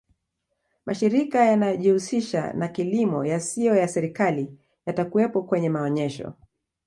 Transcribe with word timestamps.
mashirika 0.85 1.43
yanayojihusisha 1.45 2.53
na 2.53 2.67
kilimo 2.67 3.25
yasiyo 3.25 3.75
ya 3.75 3.87
serikali 3.87 4.57
yatakuwepo 4.85 5.43
kwenye 5.43 5.69
maonesho 5.69 6.33